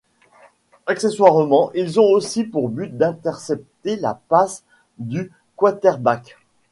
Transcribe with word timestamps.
Accessoirement, 0.87 1.69
ils 1.75 1.99
ont 1.99 2.09
aussi 2.09 2.43
pour 2.43 2.69
but 2.69 2.97
d'intercepter 2.97 3.97
la 3.97 4.15
passe 4.27 4.63
du 4.97 5.31
quarterback. 5.55 6.39